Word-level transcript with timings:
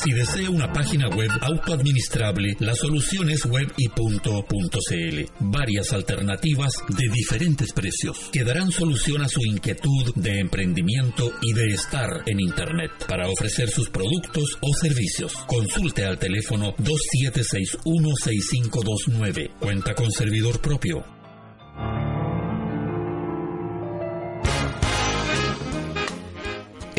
Si 0.09 0.15
desea 0.15 0.49
una 0.49 0.73
página 0.73 1.07
web 1.07 1.29
autoadministrable, 1.39 2.55
la 2.57 2.73
solución 2.73 3.29
es 3.29 3.45
web 3.45 3.71
y 3.77 3.87
Varias 5.39 5.93
alternativas 5.93 6.73
de 6.87 7.07
diferentes 7.13 7.71
precios 7.73 8.17
que 8.31 8.43
darán 8.43 8.71
solución 8.71 9.21
a 9.21 9.27
su 9.27 9.45
inquietud 9.45 10.15
de 10.15 10.39
emprendimiento 10.39 11.31
y 11.43 11.53
de 11.53 11.75
estar 11.75 12.23
en 12.25 12.39
Internet 12.39 12.89
para 13.07 13.29
ofrecer 13.29 13.69
sus 13.69 13.91
productos 13.91 14.57
o 14.61 14.73
servicios. 14.73 15.31
Consulte 15.45 16.05
al 16.05 16.17
teléfono 16.17 16.73
27616529. 16.77 19.51
Cuenta 19.59 19.93
con 19.93 20.11
servidor 20.11 20.59
propio. 20.59 21.18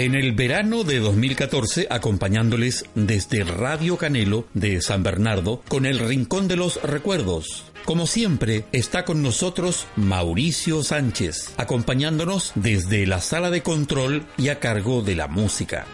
En 0.01 0.15
el 0.15 0.33
verano 0.33 0.83
de 0.83 0.99
2014, 0.99 1.89
acompañándoles 1.91 2.87
desde 2.95 3.45
Radio 3.45 3.99
Canelo 3.99 4.47
de 4.55 4.81
San 4.81 5.03
Bernardo 5.03 5.61
con 5.69 5.85
el 5.85 5.99
Rincón 5.99 6.49
de 6.49 6.57
los 6.57 6.83
Recuerdos. 6.83 7.67
Como 7.85 8.07
siempre, 8.07 8.65
está 8.73 9.05
con 9.05 9.23
nosotros 9.23 9.87
Mauricio 9.97 10.83
Sánchez, 10.83 11.53
acompañándonos 11.59 12.53
desde 12.55 13.07
la 13.07 13.21
sala 13.21 13.51
de 13.51 13.63
control 13.63 14.25
y 14.39 14.49
a 14.49 14.59
cargo 14.59 15.03
de 15.03 15.17
la 15.17 15.29
música. 15.29 15.85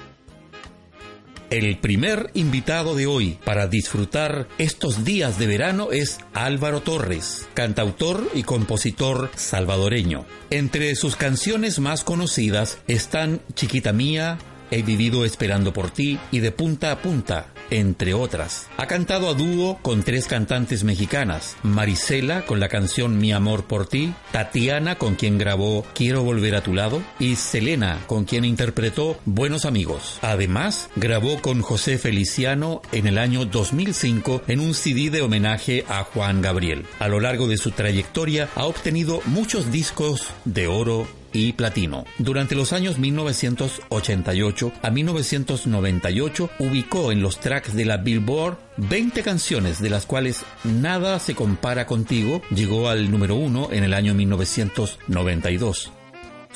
El 1.50 1.78
primer 1.78 2.30
invitado 2.34 2.97
de 2.97 3.06
hoy 3.06 3.39
para 3.44 3.69
disfrutar 3.69 4.48
estos 4.58 5.05
días 5.05 5.39
de 5.39 5.47
verano 5.47 5.92
es 5.92 6.19
Álvaro 6.34 6.80
Torres, 6.80 7.48
cantautor 7.55 8.29
y 8.34 8.42
compositor 8.42 9.30
salvadoreño. 9.36 10.27
Entre 10.51 10.95
sus 10.96 11.14
canciones 11.14 11.79
más 11.79 12.02
conocidas 12.02 12.79
están 12.89 13.40
Chiquita 13.55 13.92
Mía, 13.92 14.39
He 14.70 14.83
vivido 14.83 15.24
esperando 15.24 15.73
por 15.73 15.90
ti 15.90 16.18
y 16.33 16.40
de 16.40 16.51
punta 16.51 16.90
a 16.90 17.01
punta, 17.01 17.52
entre 17.71 18.15
otras. 18.15 18.69
Ha 18.77 18.87
cantado 18.87 19.29
a 19.29 19.35
dúo 19.35 19.79
con 19.83 20.03
tres 20.03 20.27
cantantes 20.27 20.85
mexicanas, 20.85 21.57
Marisela 21.63 22.45
con 22.47 22.61
la 22.61 22.69
canción 22.69 23.19
Mi 23.19 23.33
amor 23.33 23.65
por 23.65 23.87
ti, 23.87 24.15
Tatiana 24.33 24.97
con 24.97 25.15
quien 25.15 25.39
grabó 25.39 25.85
Quiero 25.95 26.23
volver 26.23 26.55
a 26.55 26.63
tu 26.63 26.75
lado 26.75 27.03
y 27.19 27.37
Selena 27.37 28.01
con 28.07 28.25
quien 28.25 28.45
interpretó 28.45 29.19
Buenos 29.25 29.65
amigos. 29.65 30.19
Además, 30.23 30.91
grabó 30.97 31.41
con 31.41 31.63
José 31.63 31.99
Feliciano 31.99 32.83
en 32.93 33.07
el 33.07 33.19
año 33.19 33.45
2005 33.45 34.43
en 34.47 34.61
un 34.61 34.75
CD 34.75 35.11
de 35.11 35.23
homenaje 35.23 35.85
a 35.89 36.05
Juan 36.05 36.43
Gabriel. 36.43 36.87
A 36.98 37.09
lo 37.09 37.21
largo 37.21 37.48
de 37.48 37.57
su 37.57 37.71
trayectoria 37.71 38.48
ha 38.55 38.67
obtenido 38.67 39.21
muchos 39.27 39.71
discos 39.71 40.29
de 40.45 40.67
oro 40.67 41.07
y 41.36 41.52
platino. 41.52 42.05
Durante 42.19 42.55
los 42.55 42.73
años 42.73 42.98
1988 42.98 44.73
a 44.83 44.91
1998 44.91 46.51
ubicó 46.58 47.13
en 47.13 47.23
los 47.23 47.39
tracks 47.39 47.74
de 47.74 47.85
la 47.85 47.98
Billboard 47.98 48.58
20 48.79 49.23
canciones 49.23 49.80
de 49.80 49.91
las 49.91 50.07
cuales 50.07 50.45
Nada 50.64 51.19
se 51.19 51.35
compara 51.35 51.86
contigo 51.86 52.42
llegó 52.51 52.89
al 52.89 53.11
número 53.11 53.35
uno 53.36 53.69
en 53.73 53.85
el 53.85 53.95
año 53.95 54.14
1992. 54.14 55.92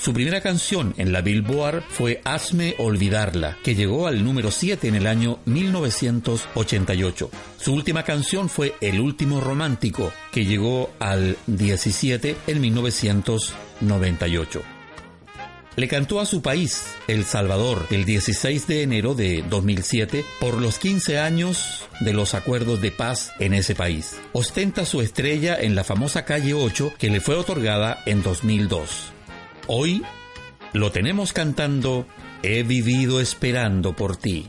Su 0.02 0.14
primera 0.14 0.40
canción 0.40 0.94
en 0.96 1.12
la 1.12 1.20
Billboard 1.20 1.82
fue 1.90 2.22
Hazme 2.24 2.74
Olvidarla, 2.78 3.58
que 3.62 3.74
llegó 3.74 4.06
al 4.06 4.24
número 4.24 4.50
7 4.50 4.88
en 4.88 4.94
el 4.94 5.06
año 5.06 5.40
1988. 5.44 7.30
Su 7.58 7.74
última 7.74 8.02
canción 8.02 8.48
fue 8.48 8.74
El 8.80 8.98
Último 8.98 9.42
Romántico, 9.42 10.10
que 10.32 10.46
llegó 10.46 10.90
al 11.00 11.36
17 11.46 12.34
en 12.46 12.60
1998. 12.62 14.62
Le 15.76 15.86
cantó 15.86 16.20
a 16.20 16.26
su 16.26 16.40
país, 16.40 16.94
El 17.06 17.26
Salvador, 17.26 17.86
el 17.90 18.06
16 18.06 18.66
de 18.68 18.82
enero 18.82 19.14
de 19.14 19.44
2007 19.50 20.24
por 20.40 20.62
los 20.62 20.78
15 20.78 21.18
años 21.18 21.84
de 22.00 22.14
los 22.14 22.32
acuerdos 22.32 22.80
de 22.80 22.90
paz 22.90 23.32
en 23.38 23.52
ese 23.52 23.74
país. 23.74 24.16
Ostenta 24.32 24.86
su 24.86 25.02
estrella 25.02 25.58
en 25.60 25.74
la 25.74 25.84
famosa 25.84 26.24
calle 26.24 26.54
8 26.54 26.94
que 26.98 27.10
le 27.10 27.20
fue 27.20 27.36
otorgada 27.36 28.02
en 28.06 28.22
2002. 28.22 29.12
Hoy 29.66 30.02
lo 30.72 30.92
tenemos 30.92 31.32
cantando 31.32 32.06
He 32.42 32.62
vivido 32.62 33.20
esperando 33.20 33.94
por 33.94 34.16
ti. 34.16 34.48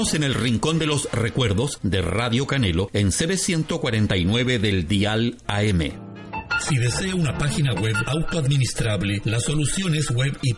En 0.00 0.22
el 0.22 0.32
Rincón 0.32 0.78
de 0.78 0.86
los 0.86 1.12
Recuerdos 1.12 1.78
de 1.82 2.00
Radio 2.00 2.46
Canelo 2.46 2.88
en 2.94 3.08
CB149 3.08 4.58
del 4.58 4.88
Dial 4.88 5.36
AM. 5.46 5.90
Si 6.58 6.78
desea 6.78 7.14
una 7.14 7.36
página 7.36 7.74
web 7.74 7.94
autoadministrable, 8.06 9.20
la 9.24 9.38
solución 9.40 9.94
es 9.94 10.10
web 10.10 10.34
y 10.40 10.54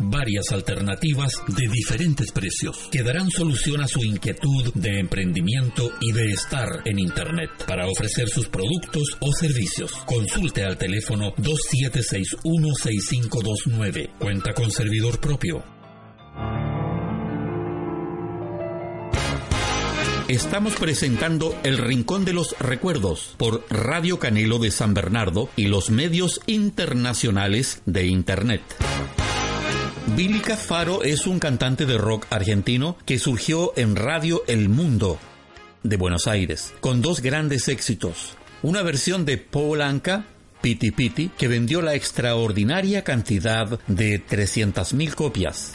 Varias 0.00 0.50
alternativas 0.50 1.34
de 1.46 1.68
diferentes 1.68 2.32
precios 2.32 2.88
que 2.90 3.04
darán 3.04 3.30
solución 3.30 3.80
a 3.80 3.86
su 3.86 4.02
inquietud 4.02 4.72
de 4.74 4.98
emprendimiento 4.98 5.92
y 6.00 6.10
de 6.10 6.32
estar 6.32 6.66
en 6.84 6.98
Internet 6.98 7.50
para 7.64 7.86
ofrecer 7.86 8.28
sus 8.28 8.48
productos 8.48 9.16
o 9.20 9.32
servicios. 9.32 9.92
Consulte 10.04 10.64
al 10.64 10.76
teléfono 10.76 11.32
27616529. 11.36 14.18
Cuenta 14.18 14.52
con 14.52 14.72
servidor 14.72 15.20
propio. 15.20 15.62
Estamos 20.28 20.74
presentando 20.76 21.54
El 21.64 21.76
Rincón 21.76 22.24
de 22.24 22.32
los 22.32 22.58
Recuerdos 22.58 23.34
por 23.36 23.62
Radio 23.68 24.18
Canelo 24.18 24.58
de 24.58 24.70
San 24.70 24.94
Bernardo 24.94 25.50
y 25.54 25.66
los 25.66 25.90
medios 25.90 26.40
internacionales 26.46 27.82
de 27.84 28.06
Internet. 28.06 28.62
Billy 30.16 30.40
Cafaro 30.40 31.02
es 31.02 31.26
un 31.26 31.38
cantante 31.38 31.84
de 31.84 31.98
rock 31.98 32.24
argentino 32.30 32.96
que 33.04 33.18
surgió 33.18 33.74
en 33.76 33.96
Radio 33.96 34.42
El 34.46 34.70
Mundo 34.70 35.18
de 35.82 35.98
Buenos 35.98 36.26
Aires 36.26 36.72
con 36.80 37.02
dos 37.02 37.20
grandes 37.20 37.68
éxitos. 37.68 38.34
Una 38.62 38.80
versión 38.80 39.26
de 39.26 39.36
Polanca 39.36 40.24
Piti 40.62 40.90
Piti, 40.90 41.28
que 41.36 41.48
vendió 41.48 41.82
la 41.82 41.94
extraordinaria 41.94 43.04
cantidad 43.04 43.78
de 43.86 44.24
300.000 44.26 45.14
copias. 45.14 45.74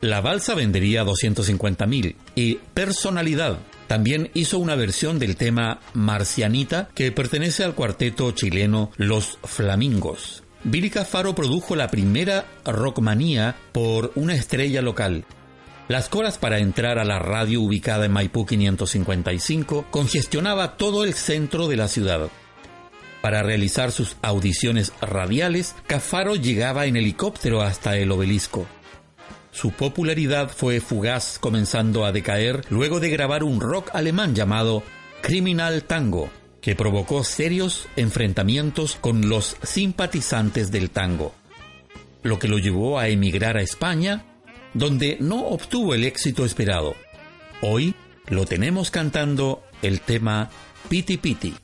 La 0.00 0.20
balsa 0.20 0.56
vendería 0.56 1.04
250.000 1.04 2.16
y 2.34 2.56
Personalidad 2.74 3.60
también 3.86 4.30
hizo 4.34 4.58
una 4.58 4.74
versión 4.74 5.18
del 5.18 5.36
tema 5.36 5.80
Marcianita 5.94 6.88
que 6.94 7.12
pertenece 7.12 7.64
al 7.64 7.74
cuarteto 7.74 8.30
chileno 8.32 8.90
Los 8.96 9.38
Flamingos. 9.44 10.42
Billy 10.64 10.90
Cafaro 10.90 11.34
produjo 11.34 11.76
la 11.76 11.88
primera 11.88 12.46
rockmanía 12.64 13.54
por 13.72 14.12
una 14.16 14.34
estrella 14.34 14.82
local. 14.82 15.24
Las 15.88 16.08
colas 16.08 16.38
para 16.38 16.58
entrar 16.58 16.98
a 16.98 17.04
la 17.04 17.20
radio 17.20 17.60
ubicada 17.60 18.06
en 18.06 18.12
Maipú 18.12 18.44
555 18.44 19.86
congestionaba 19.92 20.76
todo 20.76 21.04
el 21.04 21.14
centro 21.14 21.68
de 21.68 21.76
la 21.76 21.86
ciudad. 21.86 22.28
Para 23.22 23.42
realizar 23.42 23.92
sus 23.92 24.16
audiciones 24.22 24.92
radiales, 25.00 25.76
Cafaro 25.86 26.34
llegaba 26.34 26.86
en 26.86 26.96
helicóptero 26.96 27.62
hasta 27.62 27.96
el 27.96 28.10
obelisco. 28.10 28.66
Su 29.56 29.70
popularidad 29.70 30.50
fue 30.54 30.80
fugaz 30.80 31.38
comenzando 31.38 32.04
a 32.04 32.12
decaer 32.12 32.66
luego 32.68 33.00
de 33.00 33.08
grabar 33.08 33.42
un 33.42 33.58
rock 33.58 33.88
alemán 33.94 34.34
llamado 34.34 34.82
Criminal 35.22 35.82
Tango, 35.84 36.28
que 36.60 36.76
provocó 36.76 37.24
serios 37.24 37.88
enfrentamientos 37.96 38.96
con 38.96 39.30
los 39.30 39.56
simpatizantes 39.62 40.70
del 40.70 40.90
tango, 40.90 41.34
lo 42.22 42.38
que 42.38 42.48
lo 42.48 42.58
llevó 42.58 42.98
a 42.98 43.08
emigrar 43.08 43.56
a 43.56 43.62
España, 43.62 44.26
donde 44.74 45.16
no 45.20 45.46
obtuvo 45.46 45.94
el 45.94 46.04
éxito 46.04 46.44
esperado. 46.44 46.94
Hoy 47.62 47.94
lo 48.28 48.44
tenemos 48.44 48.90
cantando 48.90 49.62
el 49.80 50.02
tema 50.02 50.50
Piti 50.90 51.16
Piti. 51.16 51.54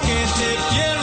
can't 0.00 0.30
take 0.36 0.88
you. 0.88 0.93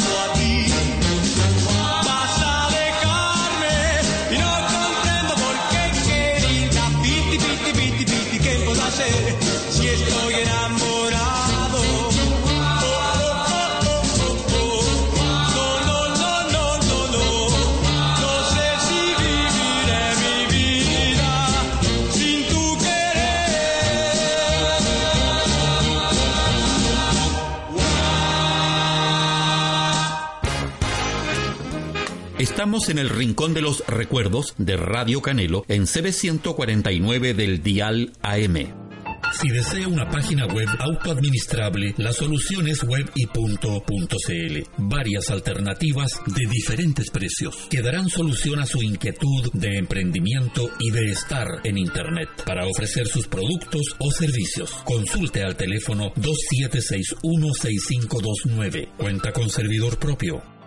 En 32.72 33.00
el 33.00 33.10
Rincón 33.10 33.54
de 33.54 33.62
los 33.62 33.86
Recuerdos 33.86 34.54
de 34.58 34.78
Radio 34.78 35.22
Canelo 35.22 35.66
en 35.68 35.84
CB149 35.84 37.36
del 37.36 37.62
Dial 37.62 38.14
AM. 38.22 38.56
Si 39.34 39.50
desea 39.50 39.90
una 39.90 40.10
página 40.10 40.46
web 40.46 40.70
autoadministrable, 40.80 41.94
la 41.98 42.14
solución 42.14 42.70
es 42.70 42.82
web 42.84 43.12
y 43.14 43.26
Varias 44.78 45.30
alternativas 45.30 46.22
de 46.26 46.46
diferentes 46.50 47.10
precios 47.10 47.68
que 47.70 47.82
darán 47.82 48.08
solución 48.08 48.60
a 48.60 48.66
su 48.66 48.82
inquietud 48.82 49.52
de 49.52 49.78
emprendimiento 49.78 50.70
y 50.80 50.92
de 50.92 51.12
estar 51.12 51.48
en 51.66 51.78
Internet 51.78 52.30
para 52.46 52.66
ofrecer 52.66 53.06
sus 53.06 53.28
productos 53.28 53.98
o 54.00 54.10
servicios. 54.12 54.72
Consulte 54.86 55.44
al 55.44 55.58
teléfono 55.58 56.14
27616529. 56.16 58.88
Cuenta 58.98 59.34
con 59.34 59.50
servidor 59.50 60.00
propio. 60.00 60.61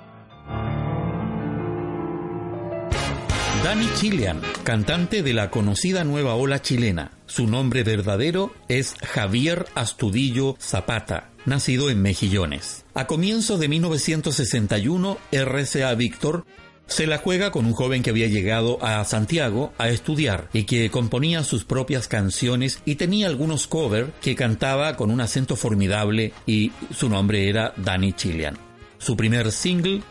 Dani 3.64 3.88
Chilean, 3.94 4.42
cantante 4.62 5.22
de 5.22 5.32
la 5.32 5.48
conocida 5.48 6.04
nueva 6.04 6.34
ola 6.34 6.60
chilena. 6.60 7.12
Su 7.24 7.46
nombre 7.46 7.82
verdadero 7.82 8.52
es 8.68 8.94
Javier 9.00 9.64
Astudillo 9.74 10.54
Zapata, 10.60 11.30
nacido 11.46 11.88
en 11.88 12.02
Mejillones. 12.02 12.84
A 12.92 13.06
comienzos 13.06 13.58
de 13.58 13.68
1961, 13.68 15.16
RCA 15.32 15.94
Víctor 15.94 16.44
se 16.86 17.06
la 17.06 17.16
juega 17.16 17.52
con 17.52 17.64
un 17.64 17.72
joven 17.72 18.02
que 18.02 18.10
había 18.10 18.26
llegado 18.26 18.84
a 18.84 19.02
Santiago 19.06 19.72
a 19.78 19.88
estudiar 19.88 20.50
y 20.52 20.64
que 20.64 20.90
componía 20.90 21.42
sus 21.42 21.64
propias 21.64 22.06
canciones 22.06 22.82
y 22.84 22.96
tenía 22.96 23.28
algunos 23.28 23.66
covers 23.66 24.10
que 24.20 24.36
cantaba 24.36 24.94
con 24.94 25.10
un 25.10 25.22
acento 25.22 25.56
formidable 25.56 26.34
y 26.44 26.70
su 26.94 27.08
nombre 27.08 27.48
era 27.48 27.72
Danny 27.78 28.12
Chilean. 28.12 28.58
Su 28.98 29.16
primer 29.16 29.50
single 29.52 30.02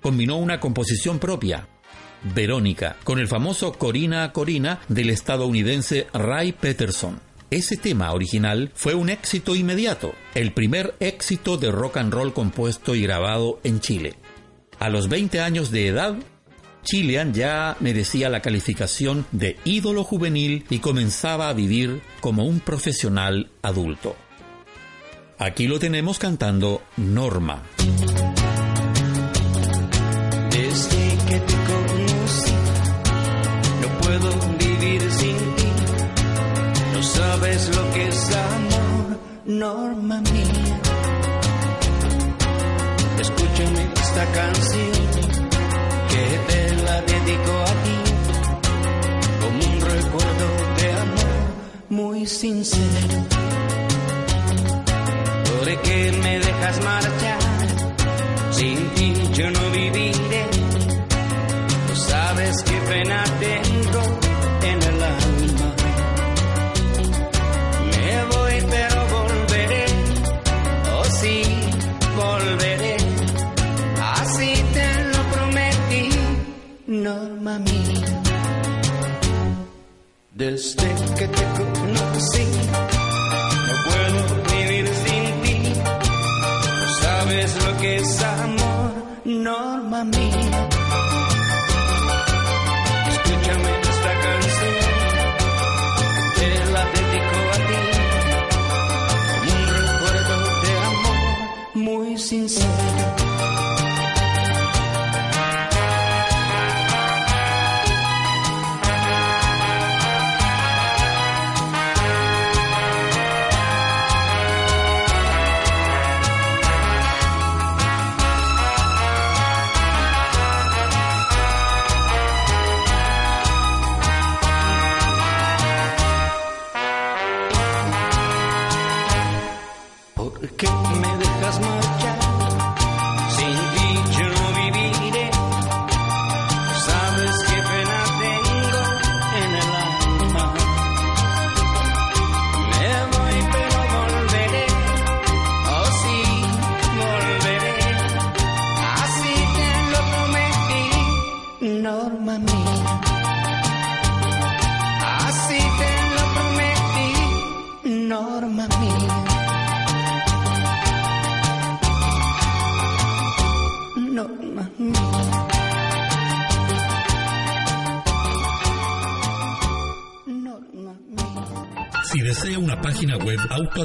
combinó 0.00 0.38
una 0.38 0.58
composición 0.58 1.18
propia, 1.18 1.68
Verónica, 2.34 2.96
con 3.04 3.18
el 3.18 3.28
famoso 3.28 3.72
Corina 3.72 4.32
Corina 4.32 4.80
del 4.88 5.10
estadounidense 5.10 6.06
Ray 6.12 6.52
Peterson. 6.52 7.20
Ese 7.50 7.76
tema 7.76 8.12
original 8.12 8.72
fue 8.74 8.94
un 8.94 9.10
éxito 9.10 9.54
inmediato, 9.54 10.14
el 10.34 10.52
primer 10.52 10.94
éxito 10.98 11.56
de 11.56 11.70
rock 11.70 11.98
and 11.98 12.12
roll 12.12 12.32
compuesto 12.32 12.94
y 12.94 13.02
grabado 13.02 13.60
en 13.62 13.80
Chile. 13.80 14.14
A 14.78 14.88
los 14.88 15.08
20 15.08 15.40
años 15.40 15.70
de 15.70 15.86
edad, 15.86 16.16
Chilean 16.82 17.32
ya 17.32 17.76
merecía 17.80 18.28
la 18.28 18.40
calificación 18.40 19.26
de 19.32 19.56
ídolo 19.64 20.04
juvenil 20.04 20.64
y 20.70 20.78
comenzaba 20.78 21.48
a 21.48 21.52
vivir 21.52 22.02
como 22.20 22.44
un 22.44 22.60
profesional 22.60 23.50
adulto. 23.62 24.16
Aquí 25.38 25.66
lo 25.66 25.78
tenemos 25.78 26.18
cantando 26.18 26.82
Norma. 26.96 27.62
Desde 30.50 31.18
que 31.28 31.63
sabes 37.44 37.76
lo 37.76 37.92
que 37.92 38.08
es 38.08 38.36
amor, 38.36 39.18
Norma 39.44 40.20
mía. 40.32 40.80
Escúchame 43.20 43.82
esta 44.02 44.24
canción 44.32 44.92
que 46.10 46.24
te 46.48 46.74
la 46.84 47.00
dedico 47.02 47.52
a 47.52 47.74
ti 47.84 47.98
como 49.42 49.58
un 49.72 49.80
recuerdo 49.80 50.48
de 50.78 50.92
amor 50.92 51.44
muy 51.90 52.26
sincero. 52.26 53.18
Por 55.44 55.82
que 55.82 56.12
me 56.22 56.38
dejas 56.38 56.84
marchar, 56.84 57.38
sin 58.52 58.88
ti 58.94 59.14
yo 59.34 59.50
no 59.50 59.70
viviré. 59.70 60.44
Sabes 61.94 62.62
qué 62.62 62.76
pena 62.88 63.24
tengo 63.40 63.63
Desde 80.36 80.88
que 81.16 81.28
te 81.28 81.44
conocí, 81.56 82.46
no 83.68 83.74
puedo 83.86 84.20
vivir 84.50 84.88
sin 84.88 85.42
ti. 85.42 85.56
No 86.80 86.86
sabes 87.02 87.54
lo 87.64 87.76
que 87.78 87.96
es 87.98 88.22
amor, 88.24 88.92
Norma 89.26 90.02
mía. 90.02 90.68
Escúchame 93.12 93.70
esta 93.80 94.12
canción, 94.24 94.74
te 96.34 96.48
la 96.72 96.84
dedico 96.94 97.38
a 97.52 97.58
ti. 97.68 97.80
Como 99.30 99.50
un 99.54 99.64
recuerdo 99.70 100.36
de 100.64 100.72
amor 100.90 101.20
muy 101.74 102.18
sincero. 102.18 102.73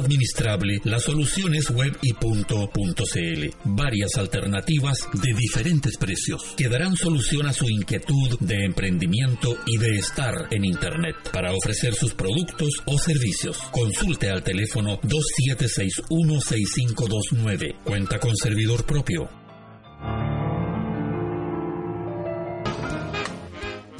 autoadministrable, 0.00 0.80
la 0.84 0.98
solución 0.98 1.54
es 1.54 1.70
webipunto.cl. 1.70 3.50
Varias 3.64 4.16
alternativas 4.16 5.08
de 5.12 5.32
diferentes 5.34 5.96
precios 5.96 6.54
que 6.56 6.68
darán 6.68 6.96
solución 6.96 7.46
a 7.46 7.52
su 7.52 7.68
inquietud 7.68 8.36
de 8.40 8.64
emprendimiento 8.64 9.56
y 9.66 9.76
de 9.78 9.96
estar 9.96 10.48
en 10.50 10.64
Internet 10.64 11.14
para 11.32 11.52
ofrecer 11.52 11.94
sus 11.94 12.14
productos 12.14 12.82
o 12.86 12.98
servicios. 12.98 13.58
Consulte 13.70 14.30
al 14.30 14.42
teléfono 14.42 15.00
27616529. 15.02 17.76
Cuenta 17.84 18.18
con 18.18 18.34
servidor 18.36 18.84
propio. 18.84 19.28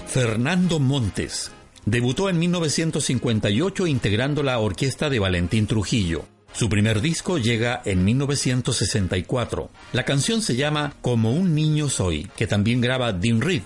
Fernando 0.07 0.81
Montes 0.81 1.53
debutó 1.91 2.31
en 2.31 2.39
1958 2.39 3.87
integrando 3.89 4.45
la 4.45 4.61
orquesta 4.61 5.11
de 5.11 5.19
Valentín 5.19 5.67
Trujillo. 5.67 6.25
Su 6.53 6.69
primer 6.69 7.01
disco 7.01 7.39
llega 7.39 7.83
en 7.85 8.05
1964. 8.05 9.71
La 9.93 10.05
canción 10.05 10.41
se 10.41 10.55
llama 10.55 10.95
Como 11.01 11.33
un 11.33 11.55
niño 11.55 11.89
soy, 11.89 12.31
que 12.37 12.47
también 12.47 12.81
graba 12.81 13.13
Dean 13.13 13.41
Reed. 13.41 13.63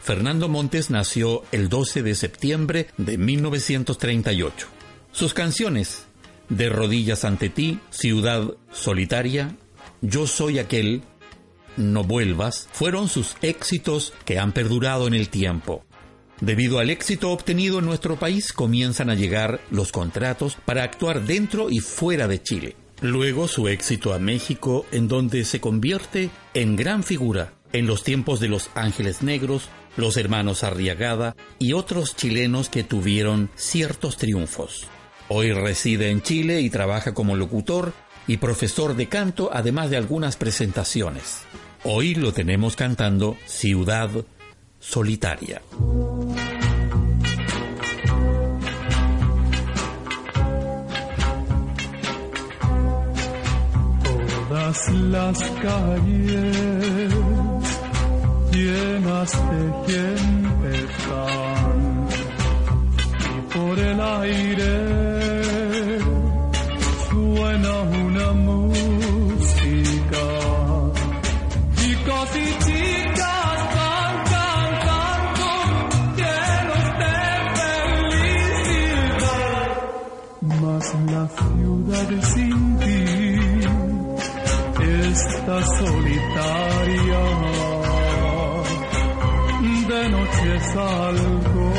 Fernando 0.00 0.48
Montes 0.48 0.90
nació 0.90 1.42
el 1.52 1.68
12 1.68 2.02
de 2.02 2.14
septiembre 2.16 2.88
de 2.96 3.16
1938. 3.16 4.66
Sus 5.12 5.32
canciones 5.32 6.04
De 6.48 6.68
rodillas 6.70 7.24
ante 7.24 7.48
ti, 7.48 7.78
Ciudad 7.90 8.54
solitaria, 8.72 9.56
Yo 10.00 10.26
soy 10.26 10.58
aquel, 10.58 11.02
No 11.76 12.02
vuelvas, 12.02 12.68
fueron 12.72 13.08
sus 13.08 13.36
éxitos 13.42 14.14
que 14.24 14.40
han 14.40 14.52
perdurado 14.52 15.06
en 15.06 15.14
el 15.14 15.28
tiempo. 15.28 15.84
Debido 16.40 16.78
al 16.78 16.90
éxito 16.90 17.30
obtenido 17.30 17.80
en 17.80 17.84
nuestro 17.84 18.16
país, 18.16 18.52
comienzan 18.52 19.10
a 19.10 19.14
llegar 19.14 19.60
los 19.70 19.90
contratos 19.90 20.56
para 20.64 20.84
actuar 20.84 21.22
dentro 21.22 21.68
y 21.68 21.80
fuera 21.80 22.28
de 22.28 22.40
Chile. 22.42 22.76
Luego 23.00 23.48
su 23.48 23.68
éxito 23.68 24.12
a 24.12 24.18
México, 24.18 24.86
en 24.92 25.08
donde 25.08 25.44
se 25.44 25.60
convierte 25.60 26.30
en 26.54 26.76
gran 26.76 27.02
figura 27.02 27.52
en 27.72 27.86
los 27.86 28.02
tiempos 28.02 28.40
de 28.40 28.48
los 28.48 28.70
Ángeles 28.74 29.22
Negros, 29.22 29.68
los 29.96 30.16
hermanos 30.16 30.64
Arriagada 30.64 31.36
y 31.58 31.72
otros 31.72 32.16
chilenos 32.16 32.68
que 32.68 32.84
tuvieron 32.84 33.50
ciertos 33.56 34.16
triunfos. 34.16 34.86
Hoy 35.28 35.52
reside 35.52 36.10
en 36.10 36.22
Chile 36.22 36.60
y 36.60 36.70
trabaja 36.70 37.14
como 37.14 37.36
locutor 37.36 37.92
y 38.26 38.38
profesor 38.38 38.94
de 38.94 39.08
canto, 39.08 39.50
además 39.52 39.90
de 39.90 39.96
algunas 39.96 40.36
presentaciones. 40.36 41.42
Hoy 41.84 42.14
lo 42.14 42.32
tenemos 42.32 42.76
cantando 42.76 43.36
Ciudad 43.46 44.10
Solitaria. 44.80 45.60
Todas 54.48 54.88
las 54.92 55.38
calles 55.62 57.14
llenas 58.52 59.32
de 59.32 59.92
gente 59.92 60.78
están 60.84 62.08
y 63.20 63.54
por 63.54 63.78
el 63.78 64.00
aire 64.00 65.07
ciudad 81.88 82.22
sin 82.34 82.78
ti 82.78 83.04
está 85.10 85.56
solitaria. 85.78 87.22
De 89.88 90.08
noche 90.10 90.60
salgo 90.74 91.72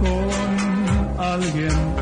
con 0.00 1.20
alguien 1.24 1.95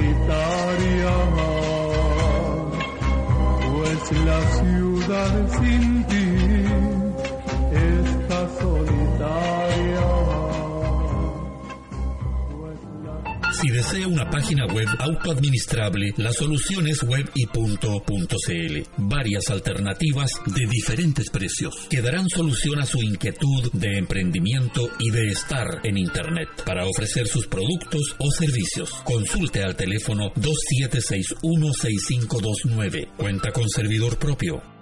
solitaria. 0.00 1.12
Pues 3.72 4.12
la 4.24 4.40
ciudad 4.58 5.48
sin 5.60 6.04
ti 6.04 6.39
Si 13.60 13.68
desea 13.68 14.08
una 14.08 14.30
página 14.30 14.64
web 14.66 14.88
autoadministrable, 15.00 16.14
la 16.16 16.32
solución 16.32 16.88
es 16.88 17.02
web 17.02 17.30
y. 17.34 17.46
Varias 18.96 19.50
alternativas 19.50 20.30
de 20.46 20.64
diferentes 20.66 21.28
precios 21.28 21.86
que 21.90 22.00
darán 22.00 22.30
solución 22.30 22.80
a 22.80 22.86
su 22.86 23.02
inquietud 23.02 23.70
de 23.74 23.98
emprendimiento 23.98 24.88
y 24.98 25.10
de 25.10 25.28
estar 25.28 25.80
en 25.84 25.98
Internet 25.98 26.48
para 26.64 26.86
ofrecer 26.86 27.26
sus 27.26 27.46
productos 27.48 28.16
o 28.18 28.30
servicios. 28.30 28.94
Consulte 29.04 29.62
al 29.62 29.76
teléfono 29.76 30.32
27616529. 30.36 33.08
Cuenta 33.18 33.52
con 33.52 33.68
servidor 33.68 34.18
propio. 34.18 34.79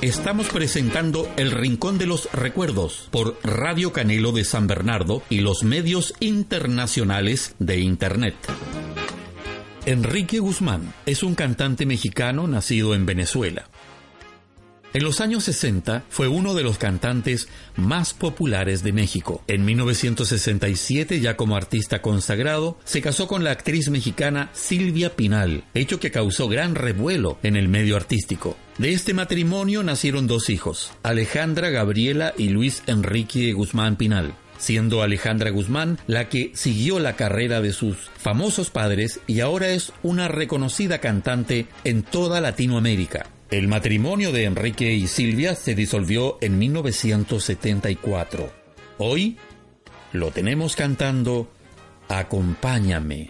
Estamos 0.00 0.48
presentando 0.50 1.28
El 1.36 1.50
Rincón 1.50 1.98
de 1.98 2.06
los 2.06 2.30
Recuerdos 2.32 3.08
por 3.10 3.36
Radio 3.42 3.92
Canelo 3.92 4.30
de 4.30 4.44
San 4.44 4.68
Bernardo 4.68 5.24
y 5.28 5.40
los 5.40 5.64
medios 5.64 6.14
internacionales 6.20 7.56
de 7.58 7.80
Internet. 7.80 8.36
Enrique 9.86 10.38
Guzmán 10.38 10.94
es 11.04 11.24
un 11.24 11.34
cantante 11.34 11.84
mexicano 11.84 12.46
nacido 12.46 12.94
en 12.94 13.06
Venezuela. 13.06 13.68
En 14.94 15.04
los 15.04 15.20
años 15.20 15.44
60 15.44 16.04
fue 16.08 16.28
uno 16.28 16.54
de 16.54 16.62
los 16.62 16.78
cantantes 16.78 17.48
más 17.76 18.14
populares 18.14 18.82
de 18.82 18.92
México. 18.92 19.44
En 19.46 19.66
1967, 19.66 21.20
ya 21.20 21.36
como 21.36 21.56
artista 21.56 22.00
consagrado, 22.00 22.78
se 22.84 23.02
casó 23.02 23.28
con 23.28 23.44
la 23.44 23.50
actriz 23.50 23.90
mexicana 23.90 24.48
Silvia 24.54 25.14
Pinal, 25.14 25.64
hecho 25.74 26.00
que 26.00 26.10
causó 26.10 26.48
gran 26.48 26.74
revuelo 26.74 27.38
en 27.42 27.56
el 27.56 27.68
medio 27.68 27.96
artístico. 27.96 28.56
De 28.78 28.92
este 28.92 29.12
matrimonio 29.12 29.82
nacieron 29.82 30.26
dos 30.26 30.48
hijos, 30.48 30.92
Alejandra 31.02 31.68
Gabriela 31.68 32.32
y 32.38 32.48
Luis 32.48 32.82
Enrique 32.86 33.52
Guzmán 33.52 33.96
Pinal 33.96 34.34
siendo 34.58 35.02
Alejandra 35.02 35.50
Guzmán 35.50 35.98
la 36.08 36.28
que 36.28 36.50
siguió 36.54 36.98
la 36.98 37.14
carrera 37.14 37.60
de 37.60 37.72
sus 37.72 37.96
famosos 38.16 38.70
padres 38.70 39.20
y 39.28 39.38
ahora 39.38 39.68
es 39.68 39.92
una 40.02 40.26
reconocida 40.26 40.98
cantante 40.98 41.68
en 41.84 42.02
toda 42.02 42.40
Latinoamérica. 42.40 43.37
El 43.50 43.66
matrimonio 43.66 44.30
de 44.30 44.44
Enrique 44.44 44.92
y 44.92 45.06
Silvia 45.06 45.54
se 45.54 45.74
disolvió 45.74 46.36
en 46.42 46.58
1974. 46.58 48.52
Hoy 48.98 49.38
lo 50.12 50.30
tenemos 50.32 50.76
cantando 50.76 51.48
Acompáñame. 52.08 53.28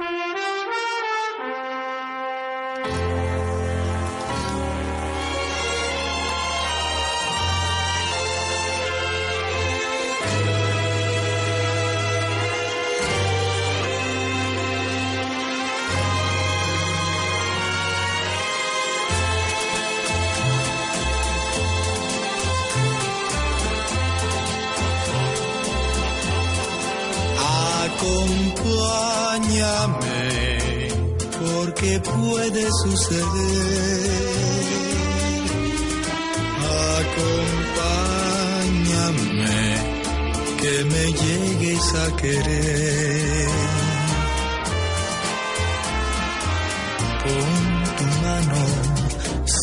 Pon 47.24 47.50
tu 47.96 48.04
mano 48.22 48.62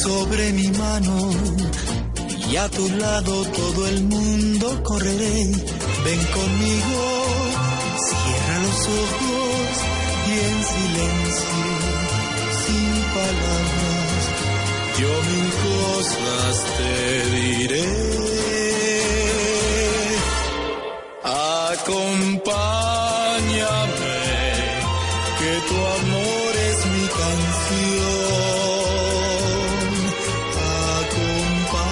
sobre 0.04 0.52
mi 0.54 0.68
mano 0.70 1.16
y 2.50 2.56
a 2.56 2.68
tu 2.70 2.90
lado 2.90 3.46
todo 3.46 3.88
el 3.88 4.04
mundo 4.06 4.82
correré. 4.84 5.52
Ven 6.06 6.22
conmigo, 6.38 7.02
cierra 8.08 8.58
los 8.66 8.80
ojos 9.04 9.72
y 10.28 10.34
en 10.48 10.58
silencio, 10.74 11.68
sin 12.66 12.92
palabras, 13.18 14.22
yo 15.00 15.12
mil 15.30 15.50
cosas 15.68 16.66
te 16.78 16.94
diré. 17.36 18.35
Acompáñame, 21.88 22.50
que 25.38 25.54
tu 25.70 25.78
amor 26.00 26.52
es 26.70 26.80
mi 26.88 27.06
canción. 27.20 28.10
Acompáñame 31.06 31.86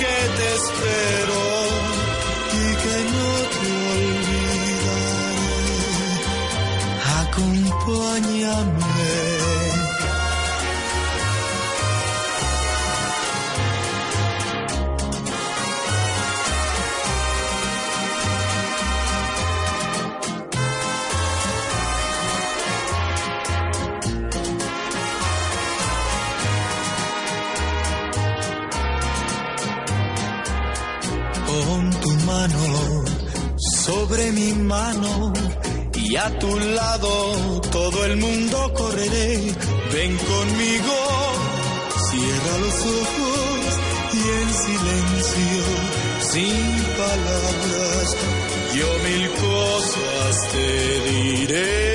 que 0.00 0.16
te 0.38 0.46
espero 0.56 1.31
Ven 40.02 40.16
conmigo, 40.16 40.98
cierra 42.10 42.54
los 42.58 42.78
ojos 43.02 43.78
y 44.12 44.20
en 44.40 44.48
silencio, 44.66 45.62
sin 46.32 46.64
palabras, 46.98 48.06
yo 48.74 48.88
mil 49.04 49.24
cosas 49.30 50.32
te 50.50 50.70
diré. 51.08 51.92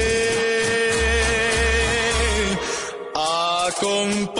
Acompáñame, 3.68 4.37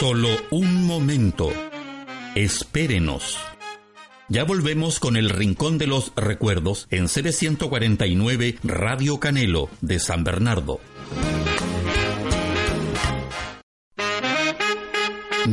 Solo 0.00 0.30
un 0.48 0.86
momento. 0.86 1.52
Espérenos. 2.34 3.36
Ya 4.30 4.44
volvemos 4.44 4.98
con 4.98 5.18
el 5.18 5.28
Rincón 5.28 5.76
de 5.76 5.86
los 5.86 6.14
Recuerdos 6.16 6.86
en 6.90 7.04
CB149 7.04 8.60
Radio 8.62 9.20
Canelo 9.20 9.68
de 9.82 9.98
San 9.98 10.24
Bernardo. 10.24 10.80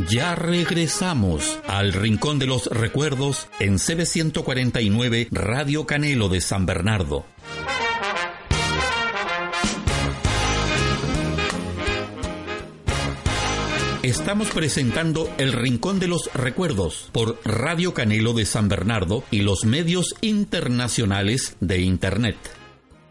Ya 0.10 0.34
regresamos 0.36 1.60
al 1.68 1.92
Rincón 1.92 2.40
de 2.40 2.46
los 2.48 2.68
Recuerdos 2.68 3.50
en 3.60 3.74
CB149 3.74 5.28
Radio 5.30 5.86
Canelo 5.86 6.30
de 6.30 6.40
San 6.40 6.66
Bernardo. 6.66 7.26
Estamos 14.08 14.52
presentando 14.52 15.30
El 15.38 15.52
Rincón 15.52 16.00
de 16.00 16.08
los 16.08 16.34
Recuerdos 16.34 17.10
por 17.12 17.41
Radio 17.43 17.93
Canelo 17.93 18.32
de 18.32 18.46
San 18.46 18.70
Bernardo 18.70 19.26
y 19.32 19.41
los 19.41 19.65
medios 19.65 20.15
internacionales 20.22 21.58
de 21.60 21.82
Internet. 21.82 22.38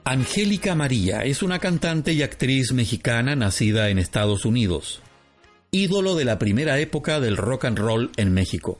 Angélica 0.05 0.75
María 0.75 1.23
es 1.27 1.43
una 1.43 1.59
cantante 1.59 2.15
y 2.15 2.23
actriz 2.23 2.73
mexicana 2.73 3.37
nacida 3.37 3.91
en 3.91 3.99
Estados 3.99 4.47
Unidos, 4.47 5.03
ídolo 5.71 6.15
de 6.15 6.25
la 6.25 6.39
primera 6.39 6.79
época 6.79 7.21
del 7.21 7.37
rock 7.37 7.67
and 7.67 7.79
roll 7.79 8.11
en 8.17 8.33
México. 8.33 8.79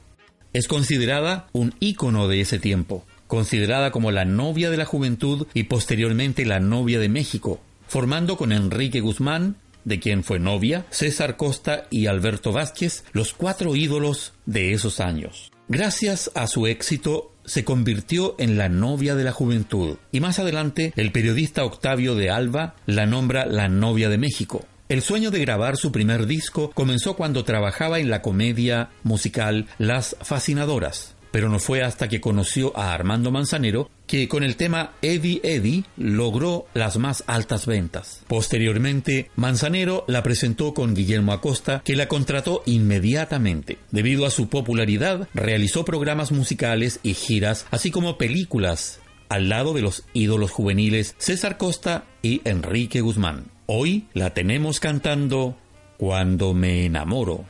Es 0.53 0.67
considerada 0.67 1.49
un 1.51 1.75
ícono 1.79 2.27
de 2.27 2.41
ese 2.41 2.57
tiempo, 2.57 3.05
considerada 3.27 3.91
como 3.91 4.09
la 4.09 4.25
novia 4.25 4.71
de 4.71 4.77
la 4.77 4.85
juventud 4.85 5.45
y 5.53 5.65
posteriormente 5.65 6.47
la 6.47 6.59
novia 6.59 6.99
de 6.99 7.09
México, 7.09 7.61
formando 7.87 8.37
con 8.37 8.51
Enrique 8.51 9.01
Guzmán, 9.01 9.57
de 9.87 9.99
quien 9.99 10.23
fue 10.23 10.37
novia, 10.37 10.85
César 10.89 11.37
Costa 11.37 11.87
y 11.89 12.07
Alberto 12.07 12.51
Vázquez, 12.51 13.05
los 13.13 13.33
cuatro 13.33 13.75
ídolos 13.75 14.33
de 14.45 14.73
esos 14.73 14.99
años. 14.99 15.51
Gracias 15.69 16.29
a 16.35 16.47
su 16.47 16.67
éxito, 16.67 17.33
se 17.45 17.63
convirtió 17.63 18.35
en 18.37 18.57
la 18.57 18.67
novia 18.67 19.15
de 19.15 19.23
la 19.23 19.31
juventud 19.31 19.97
y 20.11 20.19
más 20.19 20.39
adelante 20.39 20.91
el 20.97 21.13
periodista 21.13 21.63
Octavio 21.63 22.15
de 22.15 22.29
Alba 22.29 22.75
la 22.85 23.05
nombra 23.05 23.45
la 23.45 23.69
novia 23.69 24.09
de 24.09 24.17
México. 24.17 24.65
El 24.89 25.01
sueño 25.01 25.31
de 25.31 25.39
grabar 25.39 25.75
su 25.75 25.91
primer 25.91 26.27
disco 26.27 26.71
comenzó 26.71 27.15
cuando 27.15 27.43
trabajaba 27.43 27.99
en 27.99 28.09
la 28.09 28.21
comedia 28.21 28.89
musical 29.03 29.67
Las 29.77 30.15
Fascinadoras, 30.21 31.16
pero 31.37 31.49
no 31.49 31.59
fue 31.59 31.83
hasta 31.83 32.09
que 32.09 32.19
conoció 32.19 32.75
a 32.75 32.95
Armando 32.95 33.29
Manzanero 33.29 33.91
que 34.07 34.27
con 34.27 34.41
el 34.41 34.55
tema 34.55 34.93
Eddie 35.03 35.39
Eddie 35.43 35.83
logró 35.95 36.65
las 36.73 36.97
más 36.97 37.23
altas 37.27 37.67
ventas. 37.67 38.23
Posteriormente, 38.25 39.29
Manzanero 39.35 40.03
la 40.07 40.23
presentó 40.23 40.73
con 40.73 40.95
Guillermo 40.95 41.33
Acosta, 41.33 41.83
que 41.85 41.95
la 41.95 42.07
contrató 42.07 42.63
inmediatamente. 42.65 43.77
Debido 43.91 44.25
a 44.25 44.31
su 44.31 44.49
popularidad, 44.49 45.29
realizó 45.35 45.85
programas 45.85 46.31
musicales 46.31 46.99
y 47.03 47.13
giras, 47.13 47.67
así 47.69 47.91
como 47.91 48.17
películas, 48.17 48.99
al 49.29 49.47
lado 49.47 49.75
de 49.75 49.83
los 49.83 50.05
ídolos 50.13 50.49
juveniles 50.49 51.13
César 51.19 51.57
Costa 51.57 52.05
y 52.23 52.41
Enrique 52.45 53.01
Guzmán. 53.01 53.51
Hoy 53.67 54.07
la 54.15 54.33
tenemos 54.33 54.79
cantando 54.79 55.55
Cuando 55.99 56.55
me 56.55 56.87
enamoro. 56.87 57.45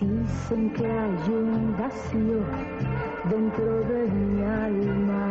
Dicen 0.00 0.70
que 0.74 0.86
hay 0.86 1.30
un 1.30 1.76
vacío 1.76 2.40
dentro 3.28 3.80
de 3.82 4.06
mi 4.06 4.44
alma, 4.44 5.27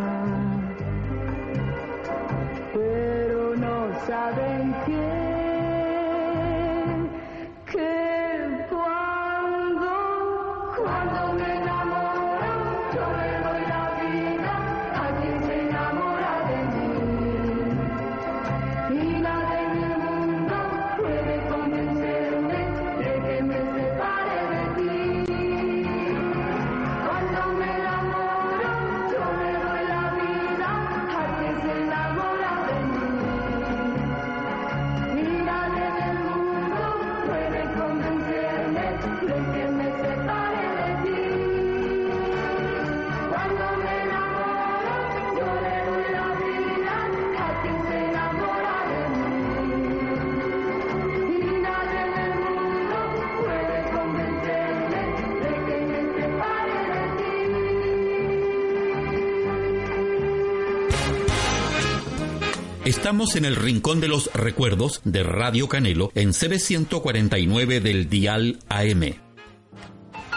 Estamos 62.88 63.36
en 63.36 63.44
el 63.44 63.58
Rincón 63.58 64.00
de 64.00 64.08
los 64.08 64.32
Recuerdos 64.34 65.02
de 65.04 65.22
Radio 65.22 65.68
Canelo 65.68 66.10
en 66.16 66.30
CB149 66.30 67.82
del 67.82 68.08
Dial 68.08 68.60
AM. 68.70 69.14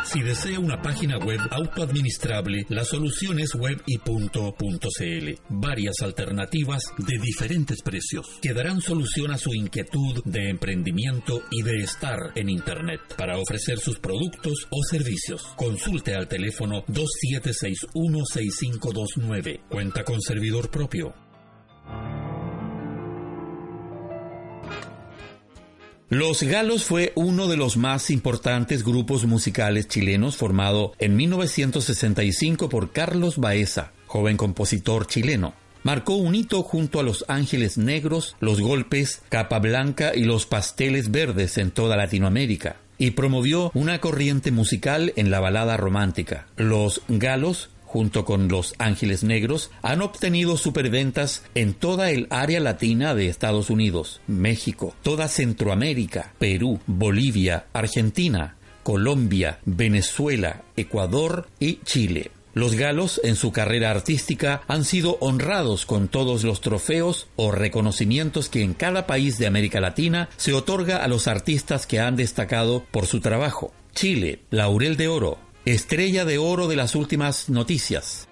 Si 0.04 0.20
desea 0.20 0.58
una 0.58 0.82
página 0.82 1.18
web 1.18 1.38
autoadministrable, 1.52 2.66
la 2.68 2.84
solución 2.84 3.38
es 3.38 3.54
web 3.54 3.80
y 3.86 3.98
punto. 3.98 4.56
Varias 5.48 6.02
alternativas 6.02 6.92
de 6.98 7.20
diferentes 7.22 7.82
precios 7.82 8.26
que 8.42 8.52
darán 8.52 8.80
solución 8.80 9.30
a 9.30 9.38
su 9.38 9.54
inquietud 9.54 10.20
de 10.24 10.50
emprendimiento 10.50 11.42
y 11.52 11.62
de 11.62 11.84
estar 11.84 12.32
en 12.34 12.48
Internet 12.48 13.00
para 13.16 13.38
ofrecer 13.38 13.78
sus 13.78 14.00
productos 14.00 14.66
o 14.70 14.82
servicios. 14.82 15.44
Consulte 15.54 16.16
al 16.16 16.26
teléfono 16.26 16.82
27616529. 16.88 19.60
Cuenta 19.68 20.02
con 20.02 20.20
servidor 20.20 20.68
propio. 20.68 21.14
Los 26.10 26.42
Galos 26.42 26.82
fue 26.82 27.12
uno 27.14 27.46
de 27.46 27.56
los 27.56 27.76
más 27.76 28.10
importantes 28.10 28.82
grupos 28.84 29.26
musicales 29.26 29.86
chilenos 29.86 30.36
formado 30.36 30.92
en 30.98 31.14
1965 31.14 32.68
por 32.68 32.90
Carlos 32.90 33.36
Baeza, 33.36 33.92
joven 34.08 34.36
compositor 34.36 35.06
chileno. 35.06 35.54
Marcó 35.84 36.16
un 36.16 36.34
hito 36.34 36.64
junto 36.64 36.98
a 36.98 37.04
Los 37.04 37.24
Ángeles 37.28 37.78
Negros, 37.78 38.34
Los 38.40 38.60
Golpes, 38.60 39.22
Capa 39.28 39.60
Blanca 39.60 40.10
y 40.12 40.24
Los 40.24 40.46
Pasteles 40.46 41.12
Verdes 41.12 41.58
en 41.58 41.70
toda 41.70 41.96
Latinoamérica 41.96 42.78
y 42.98 43.12
promovió 43.12 43.70
una 43.72 44.00
corriente 44.00 44.50
musical 44.50 45.12
en 45.14 45.30
la 45.30 45.38
balada 45.38 45.76
romántica. 45.76 46.48
Los 46.56 47.02
Galos 47.06 47.70
junto 47.90 48.24
con 48.24 48.46
Los 48.46 48.74
Ángeles 48.78 49.24
Negros, 49.24 49.72
han 49.82 50.00
obtenido 50.00 50.56
superventas 50.56 51.42
en 51.56 51.74
toda 51.74 52.12
el 52.12 52.28
área 52.30 52.60
latina 52.60 53.16
de 53.16 53.26
Estados 53.26 53.68
Unidos, 53.68 54.20
México, 54.28 54.94
toda 55.02 55.26
Centroamérica, 55.26 56.32
Perú, 56.38 56.78
Bolivia, 56.86 57.66
Argentina, 57.72 58.54
Colombia, 58.84 59.58
Venezuela, 59.64 60.62
Ecuador 60.76 61.48
y 61.58 61.80
Chile. 61.84 62.30
Los 62.54 62.76
galos 62.76 63.20
en 63.24 63.34
su 63.34 63.50
carrera 63.50 63.90
artística 63.90 64.62
han 64.68 64.84
sido 64.84 65.18
honrados 65.20 65.84
con 65.84 66.06
todos 66.06 66.44
los 66.44 66.60
trofeos 66.60 67.26
o 67.34 67.50
reconocimientos 67.50 68.48
que 68.48 68.62
en 68.62 68.74
cada 68.74 69.08
país 69.08 69.36
de 69.38 69.48
América 69.48 69.80
Latina 69.80 70.28
se 70.36 70.52
otorga 70.52 70.98
a 70.98 71.08
los 71.08 71.26
artistas 71.26 71.86
que 71.88 71.98
han 71.98 72.14
destacado 72.14 72.84
por 72.92 73.06
su 73.06 73.18
trabajo. 73.18 73.72
Chile, 73.94 74.42
Laurel 74.50 74.96
de 74.96 75.08
Oro, 75.08 75.38
Estrella 75.70 76.24
de 76.24 76.36
Oro 76.36 76.66
de 76.66 76.74
las 76.74 76.96
últimas 76.96 77.48
noticias. 77.48 78.26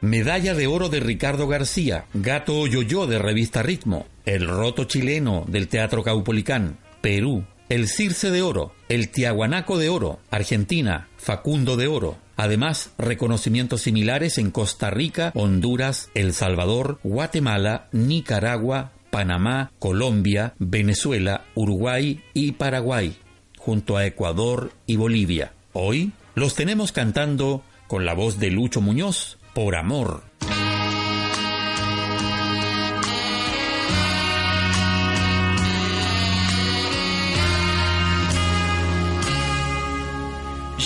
Medalla 0.00 0.54
de 0.54 0.68
Oro 0.68 0.88
de 0.88 1.00
Ricardo 1.00 1.48
García, 1.48 2.06
Gato 2.14 2.64
Yoyo 2.68 3.08
de 3.08 3.18
Revista 3.18 3.64
Ritmo, 3.64 4.06
El 4.24 4.46
Roto 4.46 4.84
Chileno 4.84 5.44
del 5.48 5.66
Teatro 5.66 6.04
Caupolicán, 6.04 6.78
Perú, 7.00 7.46
el 7.68 7.88
Circe 7.88 8.30
de 8.30 8.42
Oro, 8.42 8.74
el 8.88 9.08
Tiahuanaco 9.08 9.76
de 9.76 9.88
Oro, 9.88 10.20
Argentina, 10.30 11.08
Facundo 11.16 11.76
de 11.76 11.88
Oro. 11.88 12.16
Además, 12.36 12.92
reconocimientos 12.96 13.80
similares 13.80 14.38
en 14.38 14.52
Costa 14.52 14.90
Rica, 14.90 15.32
Honduras, 15.34 16.10
El 16.14 16.32
Salvador, 16.32 17.00
Guatemala, 17.02 17.88
Nicaragua, 17.90 18.92
Panamá, 19.10 19.72
Colombia, 19.80 20.54
Venezuela, 20.60 21.44
Uruguay 21.56 22.22
y 22.34 22.52
Paraguay, 22.52 23.16
junto 23.58 23.96
a 23.96 24.06
Ecuador 24.06 24.70
y 24.86 24.94
Bolivia. 24.94 25.54
Hoy 25.72 26.12
los 26.34 26.54
tenemos 26.54 26.92
cantando 26.92 27.62
con 27.86 28.04
la 28.04 28.14
voz 28.14 28.38
de 28.38 28.50
Lucho 28.50 28.80
Muñoz, 28.80 29.38
Por 29.52 29.76
Amor. 29.76 30.24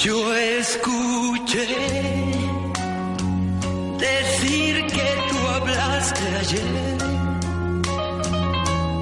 Yo 0.05 0.35
escuché 0.35 1.67
decir 3.99 4.87
que 4.87 5.09
tú 5.29 5.39
hablaste 5.49 6.37
ayer, 6.41 6.99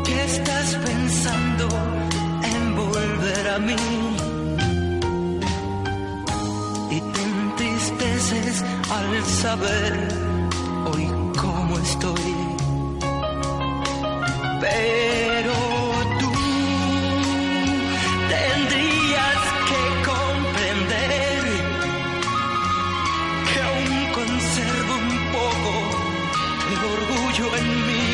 que 0.04 0.24
estás 0.24 0.74
pensando 0.76 1.68
en 2.42 2.76
volver 2.76 3.48
a 3.48 3.58
mí. 3.58 4.05
Al 8.32 9.24
saber 9.24 10.08
hoy 10.90 11.06
cómo 11.40 11.78
estoy. 11.78 12.34
Pero 14.60 15.54
tú 16.18 16.32
tendrías 18.34 19.42
que 19.68 19.80
comprender 20.10 21.42
que 23.48 23.58
aún 23.68 23.94
conservo 24.18 24.94
un 25.06 25.16
poco 25.38 25.72
de 26.68 26.76
orgullo 26.96 27.56
en 27.60 27.68
mí. 27.86 28.08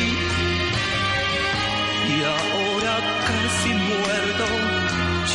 Y 2.13 2.23
ahora 2.37 2.93
casi 3.29 3.69
muerto, 3.89 4.45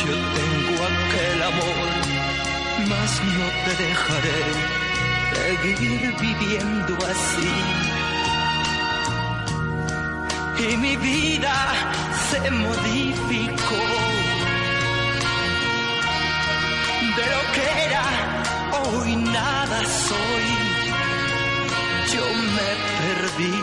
yo 0.05 0.13
tengo 0.37 0.75
aquel 0.91 1.43
amor, 1.51 1.87
mas 2.87 3.11
no 3.37 3.47
te 3.65 3.83
dejaré 3.83 4.68
seguir 5.61 6.15
viviendo 6.19 6.97
así 7.05 7.89
y 10.59 10.77
mi 10.77 10.95
vida 10.97 11.53
se 12.29 12.51
modificó. 12.51 13.81
De 17.17 17.25
lo 17.33 17.41
que 17.55 17.65
era, 17.87 18.05
hoy 18.81 19.15
nada 19.15 19.79
soy. 20.07 20.47
Yo 22.13 22.25
me 22.55 22.69
perdí 22.99 23.57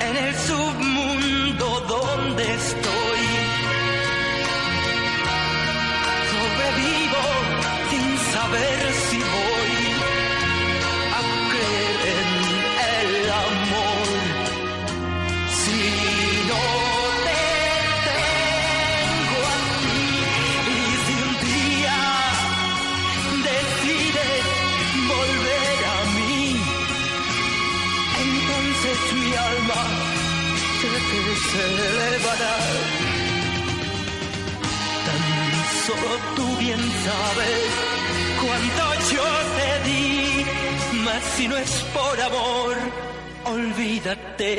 en 0.00 0.16
el 0.16 0.34
submundo 0.34 1.66
donde 1.88 2.54
estoy. 2.54 3.47
Sabes 37.08 37.70
cuánto 38.42 38.84
yo 39.14 39.28
te 39.56 39.70
di, 39.88 40.44
mas 41.04 41.24
si 41.36 41.48
no 41.48 41.56
es 41.56 41.72
por 41.94 42.20
amor, 42.20 42.76
olvídate 43.44 44.56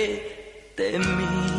de 0.77 0.99
mí. 0.99 1.58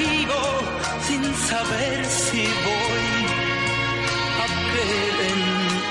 Sobrevivo 0.00 0.40
sin 1.06 1.22
saber 1.34 2.04
si 2.04 2.42
voy 2.42 3.06
a 4.40 4.46
creer 4.72 5.32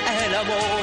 en 0.08 0.26
el 0.26 0.36
amor. 0.36 0.79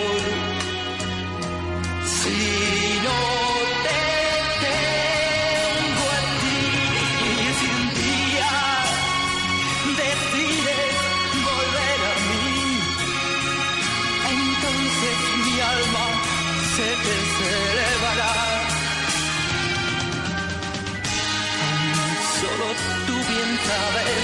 Sabes 23.68 24.22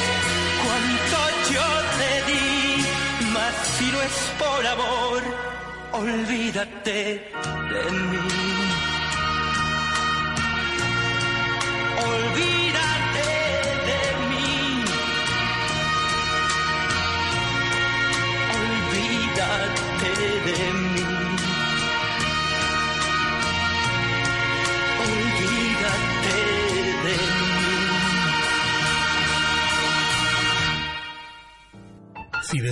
cuánto 0.62 1.18
yo 1.54 1.68
te 1.98 2.12
di, 2.28 2.84
mas 3.32 3.54
si 3.76 3.86
no 3.92 4.02
es 4.02 4.16
por 4.38 4.66
amor, 4.66 5.22
olvídate 5.92 6.98
de 7.72 7.82
mí. 8.10 8.28
Olvídate 12.12 13.28
de 13.88 14.00
mí. 14.30 14.84
Olvídate 18.60 20.10
de 20.46 20.72
mí. 20.72 20.81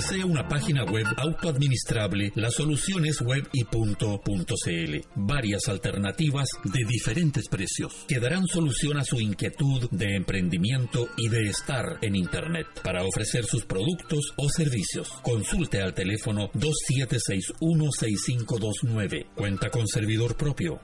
Desea 0.00 0.24
una 0.24 0.48
página 0.48 0.84
web 0.84 1.04
autoadministrable, 1.18 2.32
la 2.34 2.50
solución 2.50 3.04
es 3.04 3.20
web 3.20 3.46
y 3.52 3.64
punto.cl. 3.64 4.96
Varias 5.14 5.68
alternativas 5.68 6.48
de 6.64 6.86
diferentes 6.88 7.48
precios 7.48 8.06
que 8.08 8.18
darán 8.18 8.46
solución 8.46 8.96
a 8.96 9.04
su 9.04 9.20
inquietud 9.20 9.90
de 9.90 10.16
emprendimiento 10.16 11.06
y 11.18 11.28
de 11.28 11.50
estar 11.50 11.98
en 12.00 12.16
Internet 12.16 12.66
para 12.82 13.04
ofrecer 13.04 13.44
sus 13.44 13.66
productos 13.66 14.32
o 14.38 14.48
servicios. 14.48 15.10
Consulte 15.22 15.82
al 15.82 15.92
teléfono 15.92 16.50
27616529. 16.54 19.26
Cuenta 19.34 19.68
con 19.68 19.86
servidor 19.86 20.34
propio. 20.34 20.80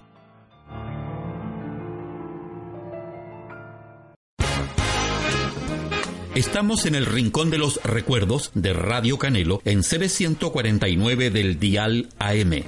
Estamos 6.37 6.84
en 6.84 6.95
el 6.95 7.07
Rincón 7.07 7.49
de 7.49 7.57
los 7.57 7.82
Recuerdos 7.82 8.51
de 8.53 8.74
Radio 8.74 9.18
Canelo 9.18 9.62
en 9.64 9.78
CB149 9.78 11.30
del 11.30 11.59
Dial 11.59 12.11
AM. 12.18 12.62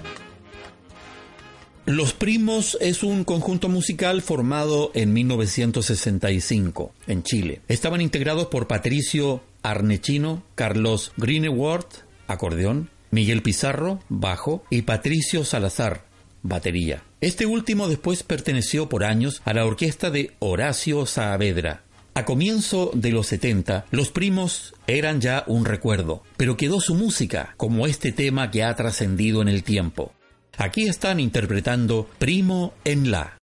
Los 1.85 2.15
Primos 2.15 2.79
es 2.81 3.03
un 3.03 3.25
conjunto 3.25 3.69
musical 3.69 4.23
formado 4.23 4.91
en 4.95 5.13
1965 5.13 6.95
en 7.09 7.23
Chile. 7.23 7.61
Estaban 7.69 8.01
integrados 8.01 8.47
por 8.47 8.69
Patricio 8.69 9.43
Arnechino, 9.63 10.43
Carlos 10.55 11.13
Greeneward, 11.19 11.89
acordeón, 12.27 12.89
Miguel 13.11 13.43
Pizarro, 13.43 14.01
bajo, 14.09 14.65
y 14.71 14.81
Patricio 14.81 15.45
Salazar, 15.45 16.07
batería. 16.43 17.03
Este 17.21 17.45
último 17.45 17.87
después 17.87 18.23
perteneció 18.23 18.89
por 18.89 19.05
años 19.05 19.43
a 19.45 19.53
la 19.53 19.67
orquesta 19.67 20.09
de 20.11 20.33
Horacio 20.39 21.05
Saavedra, 21.05 21.83
a 22.19 22.25
comienzo 22.25 22.91
de 22.95 23.13
los 23.13 23.29
70, 23.29 23.87
los 23.93 24.11
primos 24.11 24.75
eran 24.89 25.21
ya 25.21 25.45
un 25.47 25.65
recuerdo, 25.65 26.25
pero 26.37 26.57
quedó 26.57 26.81
su 26.81 26.97
música 26.97 27.55
como 27.57 27.87
este 27.87 28.11
tema 28.11 28.51
que 28.51 28.65
ha 28.65 28.75
trascendido 28.75 29.41
en 29.41 29.47
el 29.47 29.63
tiempo. 29.63 30.13
Aquí 30.57 30.89
están 30.89 31.21
interpretando 31.21 32.09
Primo 32.19 32.75
en 32.85 33.13
La. 33.13 33.38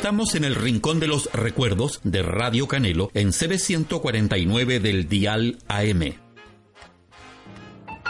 Estamos 0.00 0.34
en 0.34 0.44
el 0.44 0.54
Rincón 0.54 0.98
de 0.98 1.06
los 1.06 1.30
Recuerdos 1.30 2.00
de 2.04 2.22
Radio 2.22 2.66
Canelo 2.66 3.10
en 3.12 3.32
CB149 3.32 4.80
del 4.80 5.10
Dial 5.10 5.58
AM. 5.68 6.14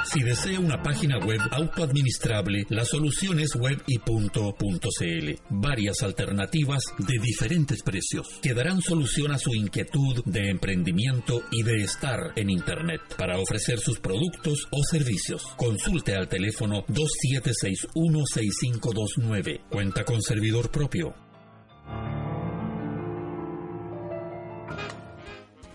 Si 0.05 0.23
desea 0.23 0.61
una 0.61 0.85
página 0.85 1.19
web 1.19 1.41
autoadministrable, 1.51 2.65
la 2.69 2.85
solución 2.85 3.41
es 3.41 3.57
web 3.57 3.83
y 3.89 3.99
punto.cl. 3.99 5.31
Varias 5.51 6.05
alternativas 6.05 6.85
de 6.97 7.19
diferentes 7.21 7.83
precios 7.83 8.39
que 8.41 8.55
darán 8.55 8.83
solución 8.83 9.33
a 9.33 9.39
su 9.39 9.53
inquietud 9.53 10.23
de 10.27 10.49
emprendimiento 10.49 11.43
y 11.51 11.65
de 11.65 11.83
estar 11.83 12.35
en 12.37 12.51
Internet 12.51 13.01
para 13.19 13.41
ofrecer 13.41 13.81
sus 13.81 13.99
productos 13.99 14.69
o 14.71 14.81
servicios. 14.89 15.43
Consulte 15.57 16.15
al 16.15 16.29
teléfono 16.29 16.85
27616529. 16.87 19.63
Cuenta 19.69 20.05
con 20.05 20.23
servidor 20.23 20.71
propio. 20.71 21.17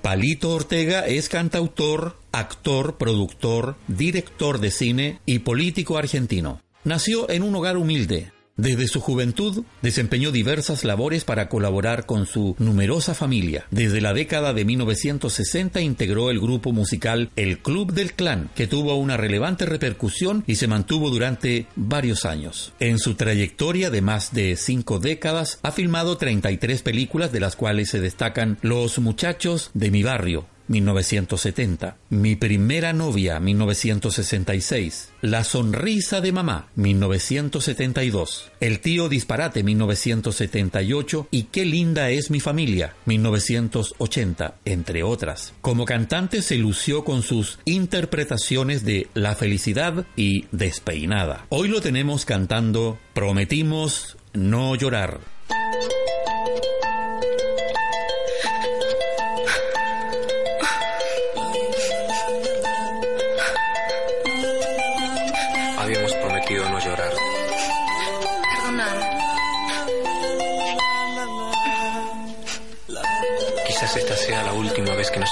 Palito 0.05 0.51
Ortega 0.51 1.07
es 1.07 1.29
cantautor, 1.29 2.15
actor, 2.31 2.97
productor, 2.97 3.75
director 3.87 4.59
de 4.59 4.69
cine 4.69 5.19
y 5.25 5.39
político 5.39 5.97
argentino. 5.97 6.61
Nació 6.83 7.27
en 7.27 7.41
un 7.41 7.55
hogar 7.55 7.75
humilde, 7.75 8.31
desde 8.57 8.87
su 8.87 9.01
juventud 9.01 9.63
desempeñó 9.81 10.31
diversas 10.31 10.83
labores 10.83 11.25
para 11.25 11.49
colaborar 11.49 12.05
con 12.05 12.25
su 12.25 12.55
numerosa 12.57 13.13
familia. 13.13 13.65
Desde 13.69 14.01
la 14.01 14.13
década 14.13 14.53
de 14.53 14.65
1960 14.65 15.81
integró 15.81 16.31
el 16.31 16.39
grupo 16.39 16.71
musical 16.71 17.29
El 17.35 17.59
Club 17.59 17.93
del 17.93 18.13
Clan, 18.13 18.49
que 18.55 18.67
tuvo 18.67 18.95
una 18.95 19.17
relevante 19.17 19.65
repercusión 19.65 20.43
y 20.47 20.55
se 20.55 20.67
mantuvo 20.67 21.09
durante 21.09 21.67
varios 21.75 22.25
años. 22.25 22.73
En 22.79 22.97
su 22.97 23.15
trayectoria 23.15 23.89
de 23.89 24.01
más 24.01 24.33
de 24.33 24.55
cinco 24.55 24.99
décadas 24.99 25.59
ha 25.61 25.71
filmado 25.71 26.17
33 26.17 26.81
películas 26.81 27.31
de 27.31 27.39
las 27.39 27.55
cuales 27.55 27.89
se 27.89 27.99
destacan 27.99 28.57
Los 28.61 28.99
muchachos 28.99 29.71
de 29.73 29.91
mi 29.91 30.03
barrio, 30.03 30.45
1970. 30.67 31.97
Mi 32.09 32.35
primera 32.35 32.93
novia, 32.93 33.39
1966. 33.39 35.11
La 35.21 35.43
sonrisa 35.43 36.21
de 36.21 36.31
mamá, 36.31 36.69
1972. 36.75 38.51
El 38.59 38.79
tío 38.79 39.09
disparate, 39.09 39.63
1978. 39.63 41.27
Y 41.31 41.43
qué 41.43 41.65
linda 41.65 42.09
es 42.09 42.31
mi 42.31 42.39
familia, 42.39 42.95
1980, 43.05 44.55
entre 44.65 45.03
otras. 45.03 45.53
Como 45.61 45.85
cantante 45.85 46.41
se 46.41 46.57
lució 46.57 47.03
con 47.03 47.21
sus 47.21 47.59
interpretaciones 47.65 48.83
de 48.83 49.07
La 49.13 49.35
felicidad 49.35 50.05
y 50.15 50.45
Despeinada. 50.51 51.45
Hoy 51.49 51.67
lo 51.67 51.81
tenemos 51.81 52.25
cantando 52.25 52.97
Prometimos 53.13 54.17
no 54.33 54.75
llorar. 54.75 55.19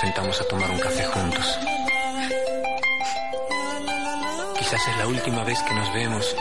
Sentamos 0.04 0.42
a 0.42 0.44
tomar 0.50 0.70
un 0.70 0.80
café 0.80 1.06
juntos. 1.06 1.60
Quizás 4.60 4.88
es 4.90 4.98
la 4.98 5.08
última 5.08 5.46
vez 5.46 5.58
que 5.62 5.74
nos 5.74 5.94
vemos. 5.94 6.36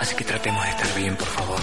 Así 0.00 0.16
que 0.16 0.24
tratemos 0.24 0.64
de 0.64 0.70
estar 0.70 0.94
bien, 0.94 1.16
por 1.16 1.28
favor. 1.28 1.60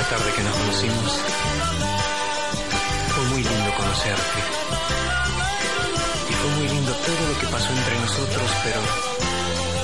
Aquella 0.00 0.08
tarde 0.08 0.32
que 0.34 0.42
nos 0.42 0.56
conocimos? 0.56 1.20
Fue 3.14 3.24
muy 3.24 3.42
lindo 3.42 3.74
conocerte. 3.76 4.40
Y 6.28 6.32
fue 6.32 6.50
muy 6.56 6.68
lindo 6.68 6.92
todo 6.92 7.28
lo 7.28 7.38
que 7.38 7.46
pasó 7.46 7.72
entre 7.72 7.98
nosotros, 8.00 8.50
pero 8.64 8.80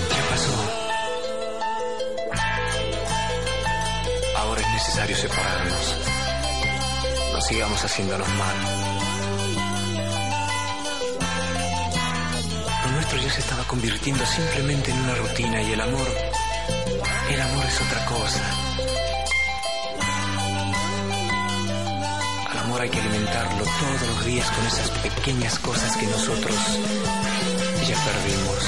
¿qué 0.09 0.23
pasó? 0.31 0.55
Ahora 4.37 4.61
es 4.61 4.69
necesario 4.69 5.17
separarnos. 5.17 5.97
No 7.33 7.41
sigamos 7.41 7.85
haciéndonos 7.85 8.29
mal. 8.29 8.57
Lo 12.85 12.93
nuestro 12.93 13.19
ya 13.19 13.31
se 13.31 13.41
estaba 13.41 13.65
convirtiendo 13.65 14.25
simplemente 14.27 14.91
en 14.91 14.99
una 15.01 15.15
rutina 15.15 15.63
y 15.63 15.73
el 15.73 15.81
amor, 15.81 16.09
el 17.31 17.41
amor 17.41 17.65
es 17.67 17.81
otra 17.83 18.05
cosa. 18.07 18.66
Amor 22.77 22.83
hay 22.83 22.91
que 22.91 23.01
alimentarlo 23.01 23.65
todos 23.65 24.09
los 24.09 24.27
días 24.27 24.51
con 24.51 24.67
esas 24.67 24.91
pequeñas 24.91 25.59
cosas 25.61 25.97
que 25.97 26.07
nosotros 26.07 26.57
ya 27.89 27.97
perdimos. 28.05 28.65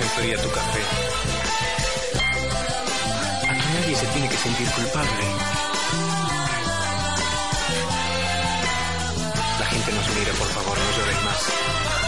Enfría 0.00 0.42
tu 0.42 0.50
café. 0.50 0.80
Aquí 3.50 3.68
nadie 3.74 3.96
se 3.96 4.06
tiene 4.06 4.28
que 4.28 4.36
sentir 4.36 4.70
culpable. 4.70 5.24
La 9.58 9.66
gente 9.66 9.92
nos 9.92 10.08
mira, 10.16 10.32
por 10.32 10.48
favor, 10.48 10.78
no 10.78 10.96
llores 10.96 11.24
más. 11.24 11.99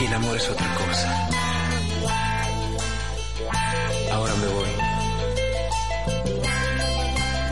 Y 0.00 0.04
el 0.06 0.14
amor 0.14 0.36
es 0.36 0.48
otra 0.48 0.74
cosa. 0.74 1.28
Ahora 4.12 4.34
me 4.34 4.46
voy. 4.48 4.68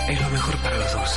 Es 0.09 0.21
lo 0.21 0.31
mejor 0.31 0.57
para 0.59 0.77
los 0.79 0.93
dos. 0.93 1.11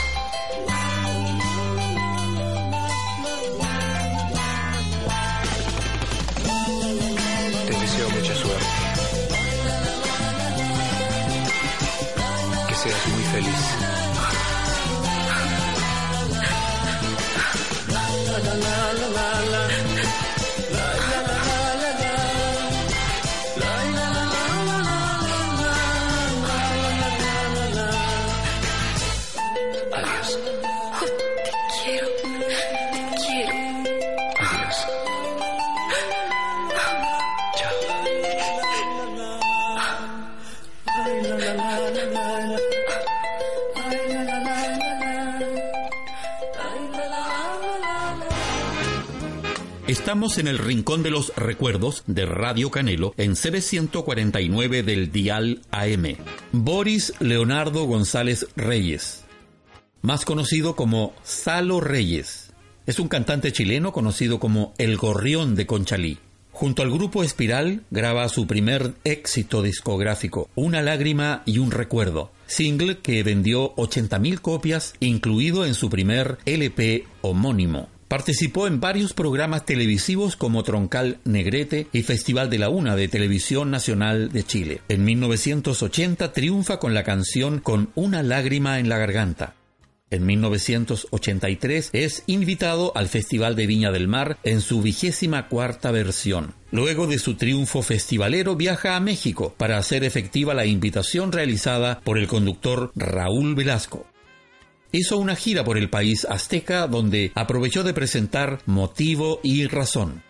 Te 7.67 7.79
deseo 7.79 8.09
mucha 8.09 8.35
suerte. 8.35 8.65
Que 12.67 12.75
seas 12.75 13.07
muy 13.07 13.23
feliz. 13.23 13.92
Estamos 50.23 50.39
en 50.39 50.47
el 50.47 50.57
Rincón 50.57 51.03
de 51.03 51.11
los 51.11 51.35
Recuerdos 51.35 52.03
de 52.07 52.25
Radio 52.25 52.71
Canelo 52.71 53.13
en 53.17 53.33
CB149 53.33 54.81
del 54.81 55.11
Dial 55.11 55.59
AM. 55.69 56.15
Boris 56.53 57.13
Leonardo 57.19 57.83
González 57.83 58.47
Reyes, 58.55 59.25
más 60.01 60.23
conocido 60.23 60.77
como 60.77 61.13
Salo 61.23 61.81
Reyes, 61.81 62.53
es 62.85 62.99
un 62.99 63.09
cantante 63.09 63.51
chileno 63.51 63.91
conocido 63.91 64.39
como 64.39 64.73
El 64.77 64.95
Gorrión 64.95 65.55
de 65.55 65.65
Conchalí. 65.67 66.19
Junto 66.53 66.83
al 66.83 66.91
grupo 66.91 67.21
Espiral 67.25 67.83
graba 67.91 68.29
su 68.29 68.47
primer 68.47 68.93
éxito 69.03 69.61
discográfico, 69.61 70.49
Una 70.55 70.81
lágrima 70.81 71.43
y 71.45 71.57
un 71.57 71.69
recuerdo, 71.71 72.31
single 72.47 72.99
que 72.99 73.23
vendió 73.23 73.75
80.000 73.75 74.39
copias, 74.39 74.93
incluido 75.01 75.65
en 75.65 75.73
su 75.73 75.89
primer 75.89 76.37
LP 76.45 77.07
homónimo. 77.21 77.89
Participó 78.13 78.67
en 78.67 78.79
varios 78.79 79.11
programas 79.11 79.65
televisivos 79.65 80.35
como 80.35 80.61
Troncal 80.61 81.17
Negrete 81.23 81.87
y 81.91 82.03
Festival 82.03 82.51
de 82.51 82.59
la 82.59 82.69
Una 82.69 82.95
de 82.95 83.07
Televisión 83.07 83.71
Nacional 83.71 84.31
de 84.31 84.43
Chile. 84.43 84.81
En 84.87 85.03
1980 85.03 86.31
triunfa 86.31 86.77
con 86.77 86.93
la 86.93 87.03
canción 87.03 87.57
Con 87.57 87.89
una 87.95 88.21
lágrima 88.21 88.77
en 88.77 88.87
la 88.87 88.99
garganta. 88.99 89.55
En 90.11 90.27
1983 90.27 91.89
es 91.91 92.21
invitado 92.27 92.91
al 92.95 93.07
Festival 93.07 93.55
de 93.55 93.65
Viña 93.65 93.91
del 93.91 94.07
Mar 94.07 94.37
en 94.43 94.61
su 94.61 94.83
vigésima 94.83 95.47
cuarta 95.47 95.89
versión. 95.89 96.53
Luego 96.69 97.07
de 97.07 97.17
su 97.17 97.33
triunfo 97.33 97.81
festivalero 97.81 98.55
viaja 98.55 98.95
a 98.95 98.99
México 98.99 99.55
para 99.57 99.79
hacer 99.79 100.03
efectiva 100.03 100.53
la 100.53 100.67
invitación 100.67 101.31
realizada 101.31 101.99
por 102.01 102.19
el 102.19 102.27
conductor 102.27 102.91
Raúl 102.95 103.55
Velasco. 103.55 104.05
Hizo 104.95 105.17
una 105.17 105.35
gira 105.35 105.63
por 105.63 105.79
el 105.79 105.89
país 105.89 106.23
azteca 106.23 106.85
donde 106.85 107.31
aprovechó 107.33 107.83
de 107.83 107.95
presentar 107.95 108.59
Motivo 108.67 109.39
y 109.41 109.65
Razón. 109.65 110.21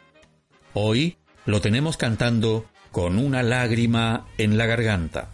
Hoy 0.73 1.17
lo 1.45 1.59
tenemos 1.59 1.97
cantando 1.97 2.65
con 2.89 3.19
una 3.19 3.43
lágrima 3.43 4.25
en 4.37 4.57
la 4.57 4.65
garganta. 4.65 5.31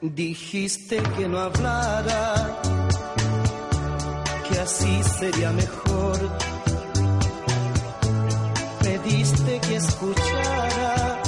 Dijiste 0.00 1.02
que 1.16 1.28
no 1.28 1.38
hablara, 1.38 2.63
así 4.64 5.02
sería 5.18 5.52
mejor. 5.52 6.18
Pediste 8.82 9.60
que 9.60 9.76
escuchara 9.76 11.22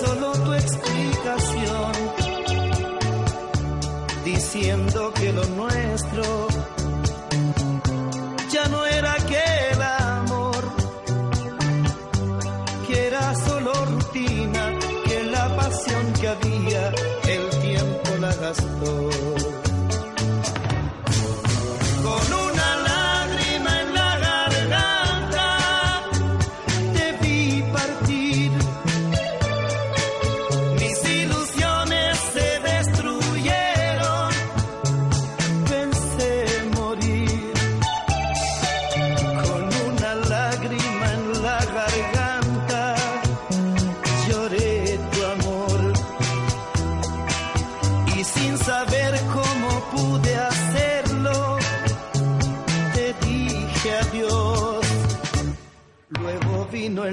solo 0.00 0.32
tu 0.44 0.52
explicación, 0.54 1.92
diciendo 4.24 5.12
que 5.14 5.32
lo 5.32 5.44
nuestro 5.46 6.47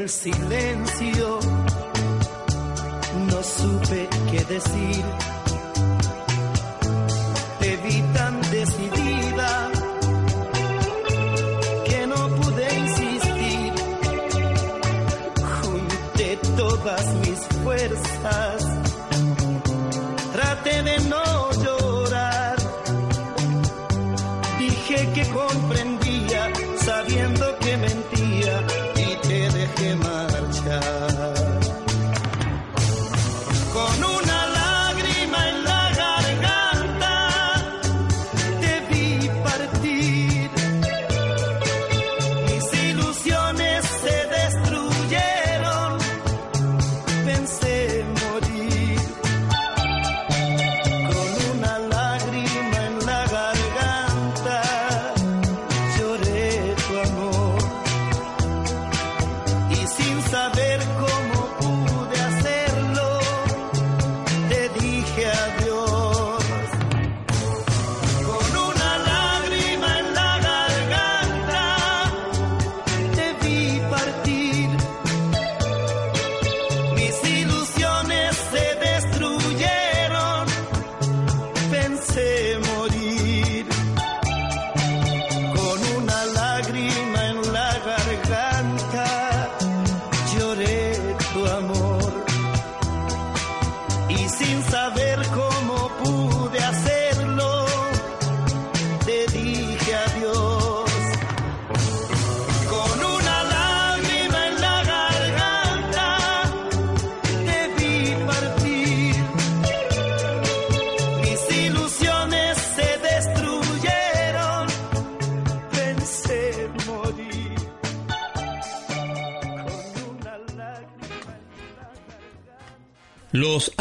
el 0.06 0.10
silencio, 0.10 1.40
no 3.28 3.42
supe 3.42 4.08
qué 4.30 4.46
decir. 4.46 5.04
Te 7.60 7.78
vi 7.78 8.02
tan 8.14 8.40
decidida 8.52 9.72
que 11.88 12.08
no 12.08 12.22
pude 12.38 12.66
insistir. 12.84 13.74
Junté 15.62 16.38
todas 16.56 17.06
mis 17.24 17.40
fuerzas, 17.64 18.58
traté 20.34 20.84
de 20.84 21.00
no 21.10 21.52
llorar. 21.64 22.56
Dije 24.60 24.98
que 25.16 25.24
comprendía, 25.30 25.65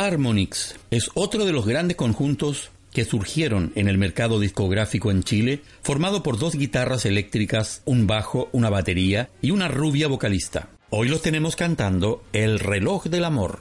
Harmonix 0.04 0.74
es 0.90 1.10
otro 1.14 1.44
de 1.44 1.52
los 1.52 1.66
grandes 1.66 1.96
conjuntos 1.96 2.70
que 2.92 3.04
surgieron 3.04 3.72
en 3.74 3.88
el 3.88 3.98
mercado 3.98 4.38
discográfico 4.38 5.10
en 5.10 5.24
Chile, 5.24 5.62
formado 5.82 6.22
por 6.22 6.38
dos 6.38 6.54
guitarras 6.54 7.06
eléctricas, 7.06 7.82
un 7.84 8.06
bajo, 8.06 8.48
una 8.52 8.70
batería 8.70 9.30
y 9.42 9.50
una 9.50 9.68
rubia 9.68 10.06
vocalista. 10.06 10.68
Hoy 10.90 11.08
los 11.08 11.22
tenemos 11.22 11.56
cantando 11.56 12.22
El 12.32 12.60
reloj 12.60 13.06
del 13.06 13.24
amor. 13.24 13.60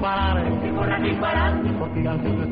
imparare, 0.00 0.58
ti 0.60 0.70
vorrà 0.70 0.96
imparare, 0.96 1.60
perché 1.60 2.08
anche 2.08 2.34
tu 2.34 2.46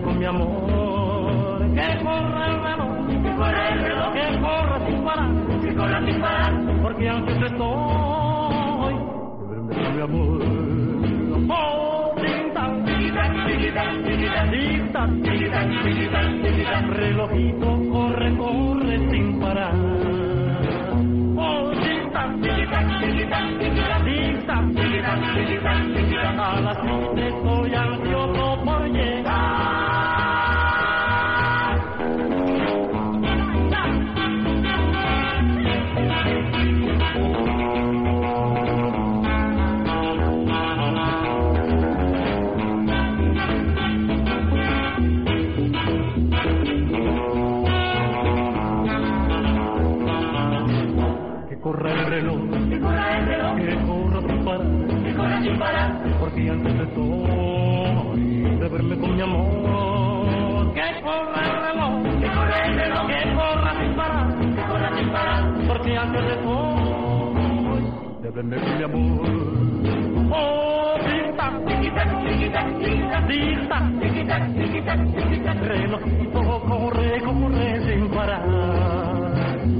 con 0.00 0.16
mio 0.16 0.30
amore, 0.30 1.70
che 1.70 1.98
corra 2.02 2.46
il 2.48 2.58
reloj, 2.58 3.06
che 3.22 3.34
corra 3.36 3.68
il 3.68 3.80
reloj, 3.80 4.12
che 4.14 4.38
corra 4.40 4.78
ti 4.78 4.90
imparare, 4.90 5.60
ti 5.60 5.74
corra 5.74 6.00
con 6.00 6.10
oh, 11.48 12.14
relojito, 16.90 17.78
corre, 17.90 18.36
corre 18.36 18.98
sin 19.10 19.38
parar, 19.38 19.74
oh, 21.36 21.70
tinta, 21.78 22.34
tinta, 22.40 22.78
tinta, 22.98 23.38
tinta, 23.58 23.97
a 26.40 26.60
las 26.60 26.78
siete 26.82 27.28
estoy 27.28 27.74
ansioso 27.74 28.47
con 68.32 68.48
mi 68.48 68.82
amor. 68.82 69.28
Oh, 70.30 70.96
tic-tac, 71.00 71.52
tic-tac, 71.66 72.10
tic-tac, 72.24 72.68
tic-tac, 72.78 73.24
tic-tac, 73.28 73.84
tic-tac, 74.00 74.42
tic-tac, 74.54 75.00
tic-tac, 75.14 75.58
relojito 75.62 76.42
corre, 76.68 77.20
corre 77.24 77.68
sin 77.86 78.08
parar. 78.10 78.44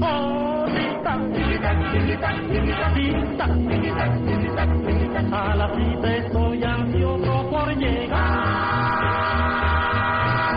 Oh, 0.01 0.65
tic-tac, 0.65 1.19
tic-tac, 1.33 1.77
tic-tac, 1.91 2.37
tic-tac, 2.49 2.93
tic-tac, 2.95 3.51
tic-tac, 3.69 4.11
tic-tac, 4.25 4.69
tic-tac, 4.85 5.25
a 5.31 5.55
la 5.55 5.67
cita 5.75 6.09
estoy 6.17 6.63
ansioso 6.63 7.49
por 7.49 7.69
llegar. 7.77 8.17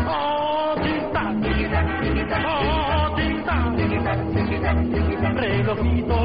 Oh, 0.09 0.75
tic-tac, 0.83 1.35
tic-tac, 1.43 1.87
tic-tac, 2.01 2.43
oh, 2.47 3.15
tic-tac, 3.17 3.63
tic-tac, 3.77 4.19
tic-tac, 4.33 4.79
tic-tac, 4.93 5.35
relojito 5.37 6.22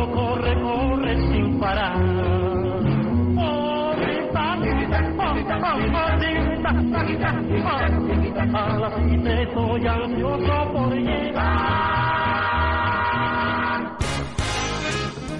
ansioso 9.87 10.73
por 10.73 10.93
llegar. 10.95 11.67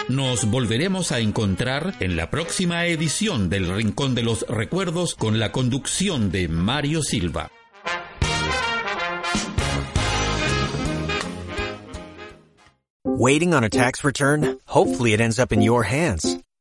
Nos 0.09 0.51
volveremos 0.51 1.13
a 1.13 1.21
encontrar 1.21 1.95
en 2.01 2.17
la 2.17 2.29
próxima 2.29 2.87
edición 2.87 3.49
del 3.49 3.73
Rincón 3.73 4.17
de 4.17 4.23
los 4.23 4.45
Recuerdos 4.49 5.15
con 5.15 5.39
la 5.39 5.53
conducción 5.53 6.33
de 6.33 6.49
Mario 6.49 7.03
Silva. 7.03 7.51